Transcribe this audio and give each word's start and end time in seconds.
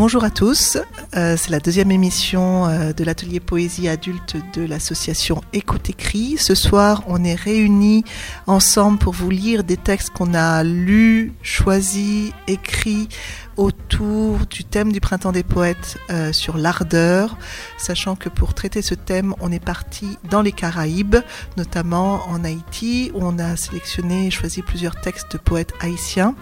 Bonjour 0.00 0.24
à 0.24 0.30
tous, 0.30 0.78
euh, 1.14 1.36
c'est 1.36 1.50
la 1.50 1.60
deuxième 1.60 1.90
émission 1.90 2.64
euh, 2.64 2.94
de 2.94 3.04
l'atelier 3.04 3.38
poésie 3.38 3.86
adulte 3.86 4.38
de 4.54 4.62
l'association 4.62 5.42
Écoute 5.52 5.90
écrit. 5.90 6.38
Ce 6.38 6.54
soir, 6.54 7.02
on 7.06 7.22
est 7.22 7.34
réunis 7.34 8.04
ensemble 8.46 8.98
pour 8.98 9.12
vous 9.12 9.28
lire 9.28 9.62
des 9.62 9.76
textes 9.76 10.08
qu'on 10.08 10.32
a 10.32 10.64
lus, 10.64 11.34
choisis, 11.42 12.32
écrits 12.48 13.10
autour 13.56 14.46
du 14.46 14.64
thème 14.64 14.92
du 14.92 15.00
printemps 15.00 15.32
des 15.32 15.42
poètes 15.42 15.98
euh, 16.10 16.32
sur 16.32 16.56
l'ardeur, 16.56 17.36
sachant 17.78 18.16
que 18.16 18.28
pour 18.28 18.54
traiter 18.54 18.82
ce 18.82 18.94
thème, 18.94 19.34
on 19.40 19.52
est 19.52 19.64
parti 19.64 20.18
dans 20.30 20.42
les 20.42 20.52
Caraïbes, 20.52 21.16
notamment 21.56 22.28
en 22.28 22.44
Haïti, 22.44 23.10
où 23.14 23.20
on 23.22 23.38
a 23.38 23.56
sélectionné 23.56 24.26
et 24.26 24.30
choisi 24.30 24.62
plusieurs 24.62 25.00
textes 25.00 25.32
de 25.32 25.38
poètes 25.38 25.72
haïtiens. 25.80 26.34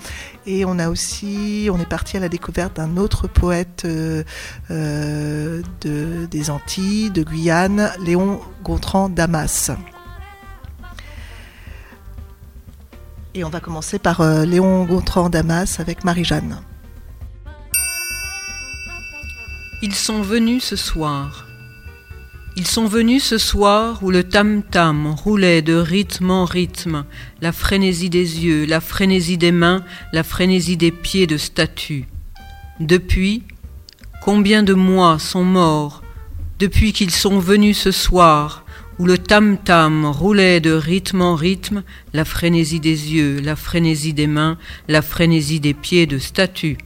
Et 0.46 0.64
on 0.64 0.78
a 0.78 0.88
aussi, 0.88 1.68
on 1.72 1.78
est 1.78 1.88
parti 1.88 2.16
à 2.16 2.20
la 2.20 2.28
découverte 2.28 2.76
d'un 2.76 2.96
autre 2.96 3.26
poète 3.26 3.82
euh, 3.84 4.22
euh, 4.70 5.62
de, 5.80 6.26
des 6.26 6.50
Antilles, 6.50 7.10
de 7.10 7.22
Guyane, 7.22 7.90
Léon 8.04 8.40
Gontran 8.62 9.08
Damas. 9.08 9.70
Et 13.34 13.44
on 13.44 13.50
va 13.50 13.60
commencer 13.60 13.98
par 13.98 14.22
Léon 14.44 14.84
Gontran 14.84 15.28
Damas 15.28 15.78
avec 15.78 16.02
Marie-Jeanne. 16.02 16.60
Ils 19.80 19.94
sont 19.94 20.22
venus 20.22 20.64
ce 20.64 20.74
soir. 20.74 21.46
Ils 22.56 22.66
sont 22.66 22.86
venus 22.86 23.22
ce 23.22 23.38
soir 23.38 24.02
où 24.02 24.10
le 24.10 24.24
tam-tam 24.24 25.06
roulait 25.06 25.62
de 25.62 25.74
rythme 25.74 26.32
en 26.32 26.44
rythme, 26.44 27.04
la 27.40 27.52
frénésie 27.52 28.10
des 28.10 28.44
yeux, 28.44 28.64
la 28.64 28.80
frénésie 28.80 29.38
des 29.38 29.52
mains, 29.52 29.84
la 30.12 30.24
frénésie 30.24 30.76
des 30.76 30.90
pieds 30.90 31.28
de 31.28 31.36
statues. 31.36 32.06
Depuis, 32.80 33.44
combien 34.20 34.64
de 34.64 34.74
mois 34.74 35.20
sont 35.20 35.44
morts? 35.44 36.02
Depuis 36.58 36.92
qu'ils 36.92 37.12
sont 37.12 37.38
venus 37.38 37.78
ce 37.78 37.92
soir 37.92 38.64
où 38.98 39.06
le 39.06 39.16
tam-tam 39.16 40.06
roulait 40.06 40.58
de 40.58 40.72
rythme 40.72 41.22
en 41.22 41.36
rythme, 41.36 41.84
la 42.12 42.24
frénésie 42.24 42.80
des 42.80 43.14
yeux, 43.14 43.38
la 43.38 43.54
frénésie 43.54 44.12
des 44.12 44.26
mains, 44.26 44.58
la 44.88 45.02
frénésie 45.02 45.60
des 45.60 45.74
pieds 45.74 46.06
de 46.06 46.18
statues. 46.18 46.78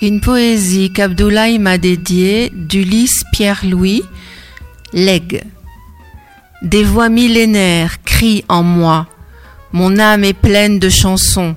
Une 0.00 0.20
poésie 0.20 0.92
qu'Abdoulaye 0.92 1.58
m'a 1.58 1.76
dédiée 1.76 2.52
d'Ulysse 2.54 3.24
Pierre-Louis, 3.32 4.04
Leg. 4.92 5.42
Des 6.62 6.84
voix 6.84 7.08
millénaires 7.08 8.00
crient 8.04 8.44
en 8.48 8.62
moi. 8.62 9.08
Mon 9.72 9.98
âme 9.98 10.22
est 10.22 10.34
pleine 10.34 10.78
de 10.78 10.88
chansons, 10.88 11.56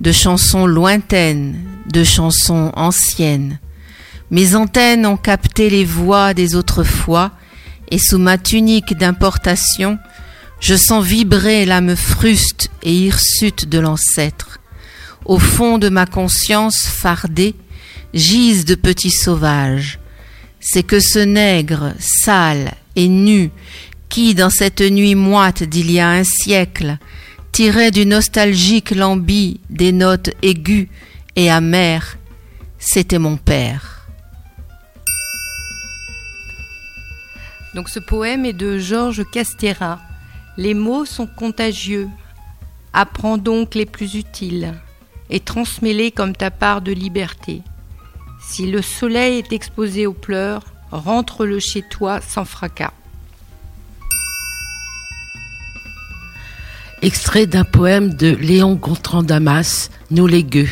de 0.00 0.12
chansons 0.12 0.64
lointaines, 0.64 1.62
de 1.92 2.04
chansons 2.04 2.72
anciennes. 2.74 3.58
Mes 4.30 4.54
antennes 4.54 5.04
ont 5.04 5.18
capté 5.18 5.68
les 5.68 5.84
voix 5.84 6.32
des 6.32 6.54
autres 6.54 6.84
fois, 6.84 7.32
et 7.90 7.98
sous 7.98 8.18
ma 8.18 8.38
tunique 8.38 8.96
d'importation, 8.96 9.98
je 10.58 10.74
sens 10.74 11.04
vibrer 11.04 11.66
l'âme 11.66 11.96
fruste 11.96 12.70
et 12.82 12.94
hirsute 12.94 13.68
de 13.68 13.78
l'ancêtre. 13.78 14.58
Au 15.26 15.38
fond 15.38 15.76
de 15.76 15.90
ma 15.90 16.06
conscience 16.06 16.86
fardée, 16.86 17.54
gisent 18.14 18.64
de 18.64 18.74
petits 18.74 19.10
sauvages. 19.10 19.98
C'est 20.60 20.82
que 20.82 21.00
ce 21.00 21.18
nègre, 21.18 21.92
sale 21.98 22.72
et 22.96 23.08
nu, 23.08 23.50
qui, 24.08 24.34
dans 24.34 24.50
cette 24.50 24.80
nuit 24.80 25.14
moite 25.14 25.62
d'il 25.62 25.90
y 25.90 26.00
a 26.00 26.08
un 26.08 26.24
siècle, 26.24 26.96
tirait 27.52 27.90
du 27.90 28.06
nostalgique 28.06 28.92
lambi 28.92 29.60
des 29.68 29.92
notes 29.92 30.30
aiguës 30.42 30.88
et 31.36 31.50
amères, 31.50 32.16
c'était 32.78 33.18
mon 33.18 33.36
père. 33.36 34.06
Donc 37.74 37.88
ce 37.88 37.98
poème 37.98 38.46
est 38.46 38.52
de 38.52 38.78
Georges 38.78 39.24
Castera. 39.30 40.00
Les 40.56 40.74
mots 40.74 41.04
sont 41.04 41.26
contagieux. 41.26 42.08
Apprends 42.92 43.36
donc 43.36 43.74
les 43.74 43.86
plus 43.86 44.14
utiles 44.14 44.74
et 45.28 45.40
transmets-les 45.40 46.12
comme 46.12 46.36
ta 46.36 46.52
part 46.52 46.80
de 46.80 46.92
liberté. 46.92 47.62
Si 48.46 48.70
le 48.70 48.82
soleil 48.82 49.38
est 49.38 49.52
exposé 49.52 50.06
aux 50.06 50.12
pleurs, 50.12 50.62
rentre-le 50.92 51.58
chez 51.58 51.82
toi 51.82 52.20
sans 52.20 52.44
fracas. 52.44 52.92
Extrait 57.02 57.46
d'un 57.46 57.64
poème 57.64 58.14
de 58.14 58.28
Léon 58.36 58.74
Gontran 58.74 59.22
Damas, 59.22 59.90
Nous 60.10 60.26
les 60.26 60.44
gueux. 60.44 60.68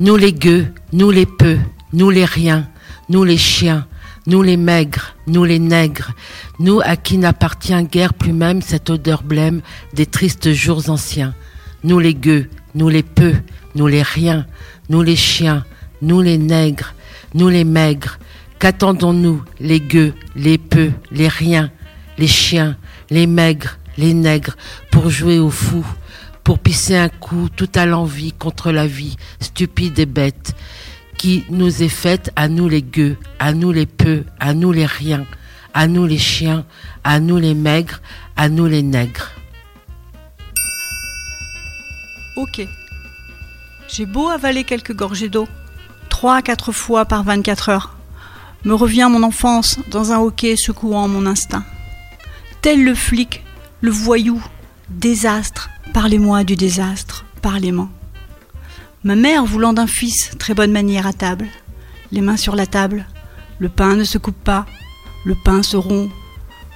Nous 0.00 0.16
les 0.16 0.32
gueux, 0.32 0.66
nous 0.92 1.10
les 1.10 1.24
peu, 1.24 1.56
nous 1.94 2.10
les 2.10 2.26
riens, 2.26 2.68
nous 3.08 3.24
les 3.24 3.38
chiens, 3.38 3.86
nous 4.26 4.42
les 4.42 4.58
maigres, 4.58 5.14
nous 5.26 5.44
les 5.44 5.58
nègres, 5.58 6.12
nous 6.58 6.80
à 6.84 6.96
qui 6.96 7.16
n'appartient 7.16 7.82
guère 7.84 8.12
plus 8.12 8.34
même 8.34 8.60
cette 8.60 8.90
odeur 8.90 9.22
blême 9.22 9.62
des 9.94 10.04
tristes 10.04 10.52
jours 10.52 10.90
anciens. 10.90 11.34
Nous 11.84 11.98
les 11.98 12.14
gueux, 12.14 12.50
nous 12.74 12.90
les 12.90 13.02
peu, 13.02 13.34
nous 13.74 13.86
les 13.86 14.02
riens, 14.02 14.46
nous 14.90 15.00
les 15.00 15.16
chiens, 15.16 15.64
nous 16.02 16.20
les 16.20 16.38
nègres, 16.38 16.94
nous 17.34 17.48
les 17.48 17.64
maigres, 17.64 18.18
qu'attendons-nous, 18.58 19.42
les 19.60 19.80
gueux, 19.80 20.14
les 20.34 20.58
peu, 20.58 20.90
les 21.10 21.28
riens, 21.28 21.70
les 22.18 22.26
chiens, 22.26 22.76
les 23.10 23.26
maigres, 23.26 23.78
les 23.98 24.14
nègres, 24.14 24.56
pour 24.90 25.10
jouer 25.10 25.38
au 25.38 25.50
fou, 25.50 25.84
pour 26.44 26.58
pisser 26.58 26.96
un 26.96 27.08
coup 27.08 27.48
tout 27.54 27.70
à 27.74 27.86
l'envie 27.86 28.32
contre 28.32 28.70
la 28.72 28.86
vie, 28.86 29.16
stupide 29.40 29.98
et 29.98 30.06
bête, 30.06 30.54
qui 31.18 31.44
nous 31.50 31.82
est 31.82 31.88
faite 31.88 32.30
à 32.36 32.48
nous 32.48 32.68
les 32.68 32.82
gueux, 32.82 33.16
à 33.38 33.52
nous 33.52 33.72
les 33.72 33.86
peu, 33.86 34.24
à 34.38 34.54
nous 34.54 34.72
les 34.72 34.86
riens, 34.86 35.26
à 35.74 35.86
nous 35.86 36.06
les 36.06 36.18
chiens, 36.18 36.64
à 37.04 37.20
nous 37.20 37.38
les 37.38 37.54
maigres, 37.54 38.00
à 38.36 38.48
nous 38.48 38.66
les 38.66 38.82
nègres. 38.82 39.30
Ok. 42.36 42.66
J'ai 43.88 44.04
beau 44.06 44.28
avaler 44.28 44.64
quelques 44.64 44.94
gorgées 44.94 45.28
d'eau, 45.28 45.48
trois 46.16 46.36
à 46.36 46.40
quatre 46.40 46.72
fois 46.72 47.04
par 47.04 47.24
24 47.24 47.68
heures. 47.68 47.94
Me 48.64 48.72
revient 48.72 49.06
mon 49.10 49.22
enfance 49.22 49.78
dans 49.90 50.12
un 50.12 50.18
hoquet 50.18 50.56
secouant 50.56 51.08
mon 51.08 51.26
instinct. 51.26 51.62
Tel 52.62 52.82
le 52.82 52.94
flic, 52.94 53.44
le 53.82 53.90
voyou, 53.90 54.42
désastre, 54.88 55.68
parlez-moi 55.92 56.42
du 56.42 56.56
désastre, 56.56 57.26
parlez-moi. 57.42 57.90
Ma 59.04 59.14
mère 59.14 59.44
voulant 59.44 59.74
d'un 59.74 59.86
fils, 59.86 60.30
très 60.38 60.54
bonne 60.54 60.72
manière 60.72 61.06
à 61.06 61.12
table, 61.12 61.48
les 62.12 62.22
mains 62.22 62.38
sur 62.38 62.56
la 62.56 62.66
table, 62.66 63.04
le 63.58 63.68
pain 63.68 63.94
ne 63.94 64.04
se 64.04 64.16
coupe 64.16 64.42
pas, 64.42 64.64
le 65.26 65.34
pain 65.34 65.62
se 65.62 65.76
rompt, 65.76 66.10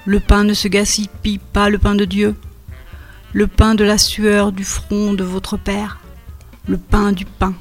le 0.05 0.19
pain 0.19 0.43
ne 0.43 0.53
se 0.53 0.67
gaspille 0.67 1.39
pas, 1.51 1.69
le 1.69 1.79
pain 1.79 1.95
de 1.95 2.05
Dieu, 2.05 2.35
le 3.33 3.47
pain 3.47 3.73
de 3.73 3.83
la 3.83 3.97
sueur 3.97 4.51
du 4.51 4.63
front 4.63 5.13
de 5.13 5.23
votre 5.23 5.57
père, 5.57 5.97
le 6.67 6.77
pain 6.77 7.11
du 7.11 7.25
pain. 7.25 7.55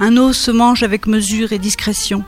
Un 0.00 0.16
os 0.16 0.36
se 0.36 0.52
mange 0.52 0.84
avec 0.84 1.06
mesure 1.06 1.52
et 1.52 1.58
discrétion. 1.58 2.24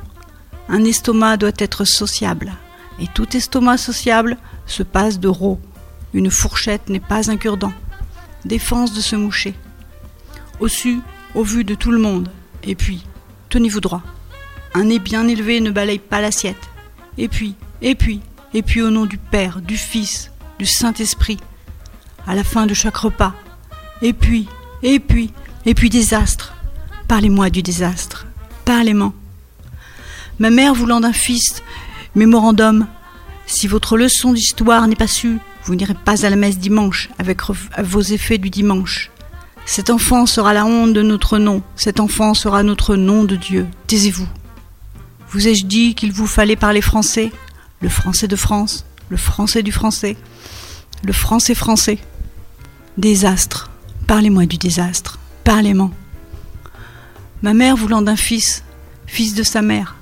Un 0.68 0.84
estomac 0.84 1.36
doit 1.36 1.52
être 1.58 1.84
sociable. 1.84 2.52
Et 3.00 3.06
tout 3.06 3.36
estomac 3.36 3.76
sociable 3.76 4.38
se 4.66 4.82
passe 4.82 5.20
de 5.20 5.28
rot. 5.28 5.60
Une 6.12 6.30
fourchette 6.30 6.88
n'est 6.88 6.98
pas 6.98 7.30
un 7.30 7.36
cure-dent. 7.36 7.72
Défense 8.44 8.92
de 8.92 9.00
se 9.00 9.14
moucher. 9.14 9.54
Au 10.58 10.66
su, 10.66 11.00
au 11.34 11.44
vu 11.44 11.62
de 11.62 11.76
tout 11.76 11.92
le 11.92 11.98
monde. 11.98 12.30
Et 12.64 12.74
puis, 12.74 13.06
tenez-vous 13.50 13.80
droit. 13.80 14.02
Un 14.74 14.84
nez 14.84 14.98
bien 14.98 15.28
élevé 15.28 15.60
ne 15.60 15.70
balaye 15.70 16.00
pas 16.00 16.20
l'assiette. 16.20 16.70
Et 17.18 17.28
puis, 17.28 17.54
et 17.82 17.94
puis, 17.94 18.20
et 18.52 18.62
puis 18.62 18.82
au 18.82 18.90
nom 18.90 19.06
du 19.06 19.18
Père, 19.18 19.60
du 19.60 19.76
Fils, 19.76 20.32
du 20.58 20.66
Saint-Esprit, 20.66 21.38
à 22.26 22.34
la 22.34 22.42
fin 22.44 22.66
de 22.66 22.74
chaque 22.74 22.96
repas. 22.96 23.34
Et 24.02 24.12
puis, 24.12 24.48
et 24.82 24.98
puis, 24.98 25.32
et 25.66 25.74
puis 25.74 25.88
désastre. 25.88 26.54
Parlez-moi 27.10 27.50
du 27.50 27.60
désastre. 27.60 28.28
Parlez-moi. 28.64 29.12
Ma 30.38 30.48
mère 30.48 30.74
voulant 30.74 31.00
d'un 31.00 31.12
fils, 31.12 31.60
mémorandum. 32.14 32.86
Si 33.46 33.66
votre 33.66 33.96
leçon 33.96 34.32
d'histoire 34.32 34.86
n'est 34.86 34.94
pas 34.94 35.08
sue, 35.08 35.38
vous 35.64 35.74
n'irez 35.74 35.94
pas 35.94 36.24
à 36.24 36.30
la 36.30 36.36
messe 36.36 36.60
dimanche 36.60 37.10
avec 37.18 37.40
vos 37.82 38.00
effets 38.00 38.38
du 38.38 38.48
dimanche. 38.48 39.10
Cet 39.66 39.90
enfant 39.90 40.24
sera 40.24 40.54
la 40.54 40.64
honte 40.64 40.92
de 40.92 41.02
notre 41.02 41.38
nom. 41.38 41.64
Cet 41.74 41.98
enfant 41.98 42.32
sera 42.32 42.62
notre 42.62 42.94
nom 42.94 43.24
de 43.24 43.34
Dieu. 43.34 43.66
Taisez-vous. 43.88 44.28
Vous 45.30 45.48
ai-je 45.48 45.66
dit 45.66 45.96
qu'il 45.96 46.12
vous 46.12 46.28
fallait 46.28 46.54
parler 46.54 46.80
français? 46.80 47.32
Le 47.80 47.88
français 47.88 48.28
de 48.28 48.36
France, 48.36 48.84
le 49.08 49.16
français 49.16 49.64
du 49.64 49.72
français, 49.72 50.16
le 51.02 51.12
français 51.12 51.56
français. 51.56 51.98
Désastre. 52.98 53.68
Parlez-moi 54.06 54.46
du 54.46 54.58
désastre. 54.58 55.18
Parlez-moi. 55.42 55.90
Ma 57.42 57.54
mère 57.54 57.74
voulant 57.74 58.02
d'un 58.02 58.16
fils, 58.16 58.64
fils 59.06 59.34
de 59.34 59.42
sa 59.42 59.62
mère, 59.62 59.96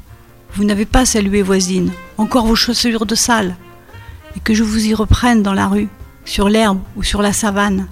vous 0.55 0.65
n'avez 0.65 0.87
pas 0.87 1.07
salué 1.07 1.43
voisine, 1.43 1.93
encore 2.17 2.47
vos 2.47 2.57
chaussures 2.57 3.07
de 3.07 3.15
salle, 3.15 3.57
et 4.37 4.41
que 4.41 4.55
je 4.55 4.65
vous 4.65 4.87
y 4.87 4.95
reprenne 4.95 5.43
dans 5.43 5.53
la 5.53 5.69
rue, 5.69 5.89
sur 6.25 6.49
l'herbe 6.49 6.81
ou 6.97 7.05
sur 7.05 7.23
la 7.23 7.33
savane, 7.33 7.87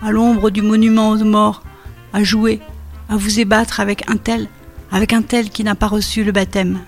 à 0.00 0.12
l'ombre 0.12 0.50
du 0.50 0.62
monument 0.62 1.10
aux 1.10 1.24
morts, 1.24 1.64
à 2.12 2.22
jouer, 2.22 2.60
à 3.08 3.16
vous 3.16 3.40
ébattre 3.40 3.80
avec 3.80 4.08
un 4.08 4.16
tel, 4.16 4.48
avec 4.92 5.12
un 5.12 5.22
tel 5.22 5.50
qui 5.50 5.64
n'a 5.64 5.74
pas 5.74 5.88
reçu 5.88 6.22
le 6.22 6.30
baptême. 6.30 6.78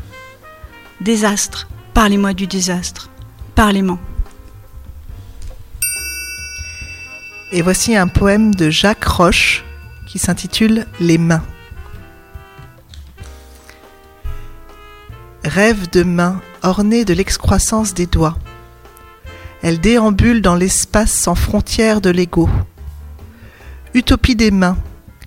Désastre, 1.00 1.68
parlez-moi 1.94 2.32
du 2.32 2.46
désastre, 2.46 3.10
parlez-moi. 3.56 3.98
Et 7.50 7.62
voici 7.62 7.96
un 7.96 8.06
poème 8.06 8.54
de 8.54 8.70
Jacques 8.70 9.04
Roche 9.04 9.64
qui 10.06 10.20
s'intitule 10.20 10.86
Les 11.00 11.18
mains. 11.18 11.42
Rêve 15.54 15.88
de 15.88 16.02
mains 16.02 16.40
ornées 16.64 17.04
de 17.04 17.14
l'excroissance 17.14 17.94
des 17.94 18.06
doigts. 18.06 18.36
Elles 19.62 19.80
déambulent 19.80 20.42
dans 20.42 20.56
l'espace 20.56 21.12
sans 21.12 21.36
frontières 21.36 22.00
de 22.00 22.10
l'ego. 22.10 22.50
Utopie 23.94 24.34
des 24.34 24.50
mains, 24.50 24.76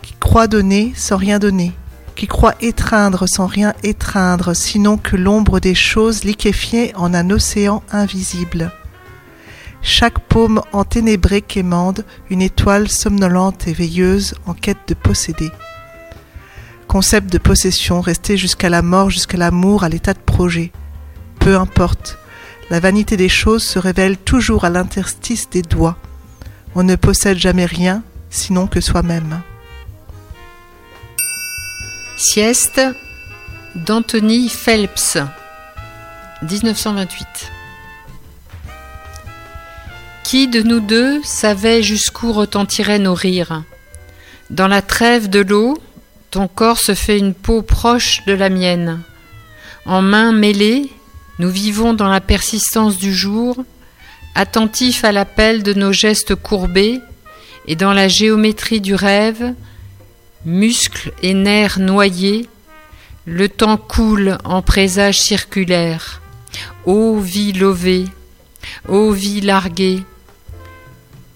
qui 0.02 0.16
croient 0.20 0.50
donner 0.50 0.92
sans 0.98 1.16
rien 1.16 1.40
donner, 1.40 1.72
qui 2.18 2.28
croient 2.28 2.56
étreindre 2.60 3.26
sans 3.26 3.46
rien 3.46 3.74
étreindre, 3.84 4.54
sinon 4.54 4.98
que 4.98 5.16
l'ombre 5.16 5.62
des 5.62 5.76
choses 5.76 6.26
liquéfiées 6.26 6.92
en 6.98 7.14
un 7.14 7.30
océan 7.30 7.82
invisible. 7.94 8.74
Chaque 9.82 10.20
paume 10.20 10.62
enténébrée 10.74 11.42
quémande, 11.42 12.04
une 12.30 12.42
étoile 12.42 12.90
somnolente 12.90 13.66
et 13.70 13.74
veilleuse 13.74 14.36
en 14.46 14.54
quête 14.54 14.90
de 14.90 14.94
posséder 14.94 15.54
concept 16.88 17.32
de 17.32 17.38
possession, 17.38 18.02
rester 18.02 18.38
jusqu'à 18.38 18.70
la 18.70 18.82
mort, 18.82 19.10
jusqu'à 19.10 19.38
l'amour, 19.38 19.84
à 19.84 19.90
l'état 19.90 20.14
de 20.14 20.20
projet. 20.20 20.72
Peu 21.40 21.56
importe, 21.56 22.18
la 22.70 22.80
vanité 22.80 23.18
des 23.18 23.30
choses 23.30 23.64
se 23.64 23.80
révèle 23.80 24.18
toujours 24.18 24.66
à 24.66 24.70
l'interstice 24.70 25.50
des 25.50 25.62
doigts. 25.62 25.98
On 26.76 26.84
ne 26.84 26.96
possède 26.96 27.38
jamais 27.38 27.66
rien, 27.66 28.04
sinon 28.30 28.68
que 28.68 28.82
soi-même. 28.82 29.42
Sieste 32.18 32.82
d'Anthony 33.76 34.50
Phelps, 34.50 35.18
1928. 36.42 37.52
Qui 40.24 40.48
de 40.48 40.62
nous 40.62 40.80
deux 40.80 41.22
savait 41.24 41.84
jusqu'où 41.84 42.34
retentiraient 42.34 43.00
nos 43.00 43.14
rires? 43.14 43.64
Dans 44.50 44.68
la 44.68 44.82
trêve 44.82 45.30
de 45.30 45.40
l'eau, 45.40 45.78
ton 46.32 46.48
corps 46.48 46.80
se 46.80 46.94
fait 46.94 47.18
une 47.18 47.34
peau 47.34 47.62
proche 47.62 48.24
de 48.26 48.34
la 48.34 48.50
mienne. 48.50 49.02
En 49.86 50.02
mains 50.02 50.34
mêlées, 50.34 50.92
nous 51.40 51.50
vivons 51.50 51.94
dans 51.94 52.10
la 52.10 52.22
persistance 52.22 52.98
du 52.98 53.14
jour, 53.14 53.58
attentifs 54.36 55.04
à 55.04 55.12
l'appel 55.12 55.64
de 55.64 55.74
nos 55.74 55.94
gestes 55.94 56.36
courbés, 56.36 57.00
et 57.68 57.76
dans 57.76 57.94
la 57.94 58.08
géométrie 58.08 58.82
du 58.82 58.96
rêve, 58.96 59.54
muscles 60.46 61.12
et 61.22 61.34
nerfs 61.34 61.80
noyés, 61.80 62.48
le 63.26 63.50
temps 63.50 63.78
coule 63.78 64.38
en 64.44 64.62
présage 64.62 65.20
circulaire. 65.20 66.22
Ô 66.86 67.20
vie 67.20 67.52
lovée, 67.52 68.06
ô 68.88 69.12
vie 69.12 69.42
larguée, 69.42 70.04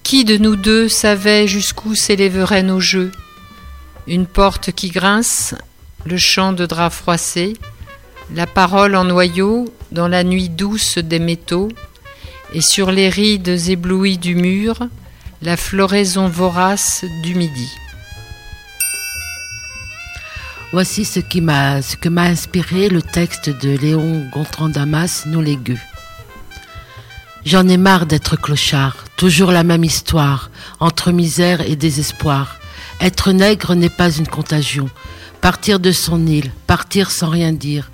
qui 0.04 0.24
de 0.24 0.38
nous 0.38 0.56
deux 0.56 0.88
savait 0.88 1.48
jusqu'où 1.48 1.96
s'élèveraient 1.96 2.64
nos 2.64 2.80
jeux? 2.80 3.12
Une 4.08 4.26
porte 4.26 4.72
qui 4.72 4.90
grince, 4.90 5.56
le 6.06 6.18
chant 6.18 6.54
de 6.54 6.66
draps 6.66 6.96
froissés, 6.96 7.54
la 8.34 8.48
parole 8.48 8.96
en 8.96 9.04
noyau 9.04 9.74
dans 9.92 10.08
la 10.08 10.24
nuit 10.24 10.50
douce 10.50 10.98
des 10.98 11.20
métaux, 11.20 11.70
et 12.54 12.62
sur 12.62 12.92
les 12.92 13.10
rides 13.10 13.70
éblouies 13.70 14.18
du 14.18 14.36
mur, 14.36 14.80
la 15.42 15.58
floraison 15.58 16.28
vorace 16.28 17.06
du 17.24 17.36
midi. 17.36 17.70
Voici 20.74 21.04
ce, 21.04 21.20
qui 21.20 21.42
m'a, 21.42 21.82
ce 21.82 21.98
que 21.98 22.08
m'a 22.08 22.24
inspiré 22.24 22.88
le 22.88 23.02
texte 23.02 23.50
de 23.50 23.78
Léon 23.78 24.26
Gontran 24.32 24.70
Damas, 24.70 25.24
Nous 25.26 25.42
les 25.42 25.58
gueux. 25.58 25.80
J'en 27.44 27.68
ai 27.68 27.78
marre 27.78 28.06
d'être 28.06 28.38
clochard, 28.38 28.96
toujours 29.18 29.52
la 29.52 29.64
même 29.64 29.84
histoire, 29.84 30.50
entre 30.80 31.12
misère 31.12 31.60
et 31.62 31.76
désespoir. 31.76 32.61
Être 33.02 33.32
nègre 33.32 33.74
n'est 33.74 33.90
pas 33.90 34.12
une 34.12 34.28
contagion. 34.28 34.88
Partir 35.42 35.80
de 35.80 35.92
son 35.92 36.28
île, 36.28 36.52
partir 36.68 37.10
sans 37.10 37.30
rien 37.30 37.52
dire, 37.52 37.90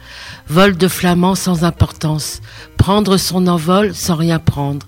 vol 0.50 0.75
de 0.75 0.89
flamand 0.89 1.33
sans 1.33 1.63
importance, 1.63 2.42
prendre 2.75 3.15
son 3.15 3.48
envol 3.48 3.95
sans 3.95 4.15
rien 4.15 4.38
prendre, 4.38 4.86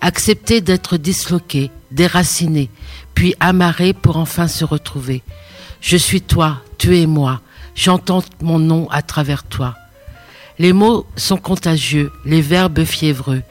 accepter 0.00 0.60
d'être 0.60 0.98
disloqué, 0.98 1.72
déraciné, 1.90 2.70
puis 3.14 3.34
amarré 3.40 3.92
pour 3.92 4.18
enfin 4.18 4.46
se 4.46 4.64
retrouver. 4.64 5.24
Je 5.80 5.96
suis 5.96 6.22
toi, 6.22 6.62
tu 6.78 6.96
es 6.96 7.06
moi, 7.06 7.40
j'entends 7.74 8.22
mon 8.40 8.60
nom 8.60 8.88
à 8.90 9.02
travers 9.02 9.42
toi. 9.42 9.74
Les 10.60 10.72
mots 10.72 11.06
sont 11.16 11.38
contagieux, 11.38 12.12
les 12.24 12.40
verbes 12.40 12.84
fiévreux. 12.84 13.42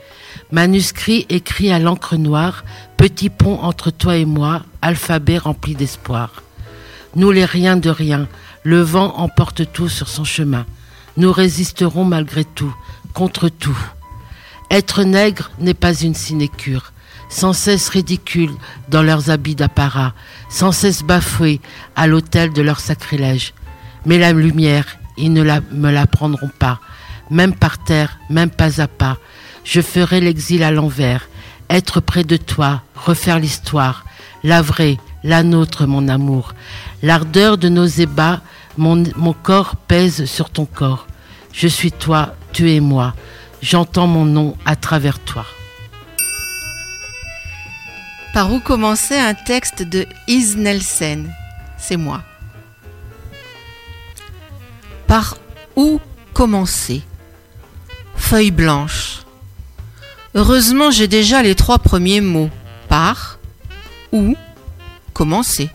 Manuscrit 0.52 1.26
écrit 1.30 1.72
à 1.72 1.80
l'encre 1.80 2.18
noire, 2.18 2.64
petit 2.98 3.30
pont 3.30 3.60
entre 3.62 3.90
toi 3.90 4.18
et 4.18 4.26
moi, 4.26 4.64
alphabet 4.82 5.40
rempli 5.40 5.74
d'espoir. 5.74 6.44
Nous 7.16 7.32
les 7.32 7.46
riens 7.46 7.78
de 7.78 7.90
rien, 7.90 8.28
le 8.64 8.82
vent 8.82 9.16
emporte 9.18 9.72
tout 9.72 9.90
sur 9.90 10.08
son 10.08 10.24
chemin. 10.24 10.66
Nous 11.18 11.32
résisterons 11.32 12.04
malgré 12.04 12.46
tout, 12.46 12.74
contre 13.14 13.50
tout. 13.50 13.78
Être 14.70 15.04
nègre 15.04 15.52
n'est 15.60 15.74
pas 15.74 15.94
une 15.94 16.14
sinécure, 16.14 16.92
sans 17.30 17.54
cesse 17.54 17.90
ridicule 17.90 18.52
dans 18.90 19.02
leurs 19.02 19.32
habits 19.32 19.56
d'apparat, 19.56 20.14
sans 20.50 20.72
cesse 20.72 21.04
bafoués 21.04 21.60
à 21.96 22.06
l'autel 22.06 22.54
de 22.54 22.62
leur 22.62 22.80
sacrilège. 22.80 23.54
Mais 24.06 24.20
la 24.20 24.34
lumière, 24.34 24.86
ils 25.18 25.34
ne 25.34 25.44
me 25.72 25.92
la 25.92 26.06
prendront 26.06 26.52
pas, 26.60 26.80
même 27.32 27.56
par 27.56 27.84
terre, 27.84 28.20
même 28.30 28.52
pas 28.52 28.82
à 28.82 28.88
pas. 28.88 29.18
Je 29.66 29.82
ferai 29.82 30.22
l'exil 30.22 30.64
à 30.64 30.72
l'envers, 30.72 31.28
être 31.70 32.00
près 32.00 32.24
de 32.24 32.38
toi, 32.38 32.84
refaire 32.96 33.40
l'histoire, 33.40 34.06
la 34.44 34.62
vraie, 34.62 34.98
la 35.24 35.42
nôtre, 35.42 35.88
mon 35.88 36.08
amour. 36.08 36.54
L'ardeur 37.02 37.58
de 37.58 37.68
nos 37.68 37.88
ébats, 37.88 38.42
mon, 38.78 39.04
corps 39.34 39.76
pèse 39.76 40.26
sur 40.26 40.52
ton 40.52 40.66
corps. 40.66 41.08
Je 41.52 41.68
suis 41.68 41.92
toi, 41.92 42.36
tu 42.54 42.72
es 42.72 42.80
moi. 42.80 43.16
J'entends 43.62 44.08
mon 44.08 44.26
nom 44.26 44.56
à 44.66 44.76
travers 44.76 45.18
toi. 45.20 45.46
Par 48.34 48.54
où 48.54 48.60
commençait 48.60 49.20
un 49.20 49.34
texte 49.34 49.82
de 49.82 50.06
Is 50.28 50.56
Nelson? 50.58 51.26
C'est 51.78 51.98
moi. 51.98 52.22
Par 55.08 55.38
où 55.76 56.00
commencer? 56.34 57.02
Feuille 58.16 58.52
blanche. 58.52 59.05
Heureusement, 60.36 60.92
j'ai 60.92 61.08
déjà 61.08 61.42
les 61.42 61.56
trois 61.56 61.80
premiers 61.80 62.20
mots. 62.22 62.50
Par, 62.90 63.40
où, 64.12 64.36
commencer. 65.14 65.70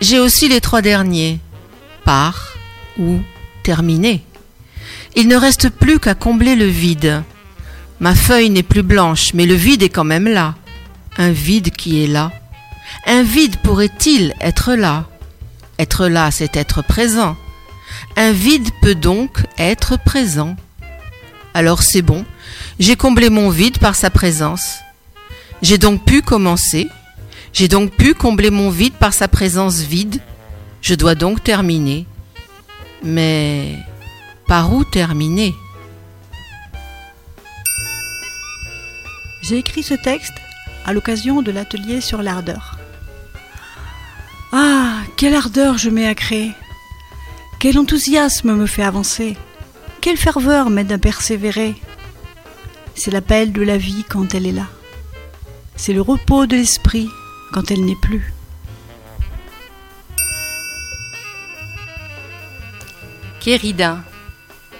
J'ai 0.00 0.20
aussi 0.20 0.48
les 0.48 0.60
trois 0.60 0.80
derniers. 0.80 1.40
Par, 2.04 2.54
où, 2.98 3.18
terminer. 3.64 4.22
Il 5.16 5.26
ne 5.26 5.36
reste 5.36 5.70
plus 5.70 5.98
qu'à 5.98 6.14
combler 6.14 6.54
le 6.54 6.66
vide. 6.66 7.22
Ma 7.98 8.14
feuille 8.14 8.50
n'est 8.50 8.62
plus 8.62 8.82
blanche, 8.82 9.34
mais 9.34 9.44
le 9.44 9.54
vide 9.54 9.82
est 9.82 9.88
quand 9.88 10.04
même 10.04 10.28
là. 10.28 10.54
Un 11.18 11.32
vide 11.32 11.70
qui 11.70 12.04
est 12.04 12.06
là. 12.06 12.30
Un 13.06 13.22
vide 13.22 13.56
pourrait-il 13.56 14.34
être 14.40 14.74
là? 14.74 15.06
Être 15.78 16.06
là, 16.06 16.30
c'est 16.30 16.56
être 16.56 16.82
présent. 16.82 17.36
Un 18.16 18.32
vide 18.32 18.68
peut 18.82 18.94
donc 18.94 19.42
être 19.58 19.98
présent. 19.98 20.56
Alors 21.54 21.82
c'est 21.82 22.02
bon, 22.02 22.24
j'ai 22.78 22.96
comblé 22.96 23.30
mon 23.30 23.50
vide 23.50 23.78
par 23.78 23.94
sa 23.94 24.10
présence. 24.10 24.76
J'ai 25.62 25.78
donc 25.78 26.04
pu 26.04 26.22
commencer, 26.22 26.88
j'ai 27.52 27.68
donc 27.68 27.90
pu 27.92 28.14
combler 28.14 28.50
mon 28.50 28.70
vide 28.70 28.92
par 28.94 29.14
sa 29.14 29.28
présence 29.28 29.80
vide. 29.80 30.20
Je 30.82 30.94
dois 30.94 31.14
donc 31.14 31.42
terminer. 31.42 32.06
Mais 33.02 33.76
par 34.46 34.72
où 34.72 34.84
terminer? 34.84 35.54
J'ai 39.42 39.58
écrit 39.58 39.82
ce 39.82 39.94
texte 39.94 40.34
à 40.84 40.92
l'occasion 40.92 41.40
de 41.40 41.50
l'atelier 41.50 42.00
sur 42.00 42.22
l'ardeur. 42.22 42.78
Ah, 44.52 44.98
quelle 45.16 45.34
ardeur 45.34 45.78
je 45.78 45.90
mets 45.90 46.06
à 46.06 46.14
créer 46.14 46.52
Quel 47.58 47.78
enthousiasme 47.78 48.54
me 48.54 48.66
fait 48.66 48.82
avancer 48.82 49.36
Quelle 50.00 50.16
ferveur 50.16 50.70
m'aide 50.70 50.92
à 50.92 50.98
persévérer 50.98 51.74
C'est 52.96 53.10
l'appel 53.10 53.52
de 53.52 53.62
la 53.62 53.76
vie 53.76 54.04
quand 54.08 54.34
elle 54.34 54.46
est 54.46 54.52
là. 54.52 54.66
C'est 55.76 55.92
le 55.92 56.00
repos 56.00 56.46
de 56.46 56.56
l'esprit 56.56 57.08
quand 57.52 57.70
elle 57.70 57.84
n'est 57.84 58.00
plus. 58.00 58.32
Kérida, 63.40 63.98